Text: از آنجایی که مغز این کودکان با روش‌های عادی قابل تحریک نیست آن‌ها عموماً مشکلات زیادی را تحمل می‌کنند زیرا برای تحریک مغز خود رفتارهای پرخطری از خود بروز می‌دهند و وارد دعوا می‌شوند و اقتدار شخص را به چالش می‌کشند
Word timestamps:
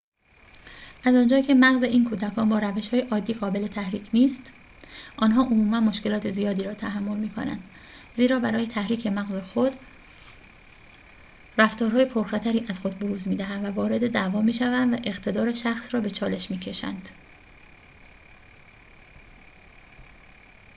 از 1.05 1.15
آنجایی 1.15 1.43
که 1.43 1.53
مغز 1.53 1.83
این 1.83 2.05
کودکان 2.09 2.49
با 2.49 2.59
روش‌های 2.59 3.01
عادی 3.11 3.33
قابل 3.33 3.67
تحریک 3.67 4.09
نیست 4.13 4.53
آن‌ها 5.17 5.43
عموماً 5.45 5.79
مشکلات 5.79 6.29
زیادی 6.29 6.63
را 6.63 6.73
تحمل 6.73 7.17
می‌کنند 7.17 7.63
زیرا 8.13 8.39
برای 8.39 8.67
تحریک 8.67 9.07
مغز 9.07 9.35
خود 9.35 9.71
رفتارهای 11.57 12.05
پرخطری 12.05 12.65
از 12.69 12.79
خود 12.79 12.99
بروز 12.99 13.27
می‌دهند 13.27 13.65
و 13.65 13.73
وارد 13.75 14.11
دعوا 14.11 14.41
می‌شوند 14.41 14.93
و 14.93 14.97
اقتدار 15.03 15.51
شخص 15.53 15.93
را 15.93 16.01
به 16.01 16.09
چالش 16.09 16.51
می‌کشند 16.51 17.09